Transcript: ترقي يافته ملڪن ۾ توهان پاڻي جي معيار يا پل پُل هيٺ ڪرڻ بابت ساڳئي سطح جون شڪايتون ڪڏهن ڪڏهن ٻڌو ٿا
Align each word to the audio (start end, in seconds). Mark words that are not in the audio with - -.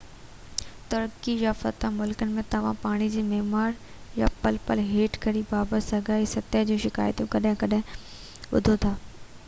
ترقي 0.91 1.33
يافته 1.41 1.89
ملڪن 1.97 2.31
۾ 2.37 2.43
توهان 2.53 2.79
پاڻي 2.85 3.09
جي 3.15 3.21
معيار 3.49 3.75
يا 4.21 4.29
پل 4.45 4.57
پُل 4.69 4.81
هيٺ 4.87 5.19
ڪرڻ 5.25 5.45
بابت 5.51 5.85
ساڳئي 5.89 6.27
سطح 6.33 6.65
جون 6.71 6.79
شڪايتون 6.87 7.29
ڪڏهن 7.37 7.61
ڪڏهن 7.65 8.01
ٻڌو 8.55 8.81
ٿا 8.87 8.93